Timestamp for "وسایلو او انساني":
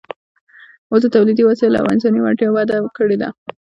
1.45-2.19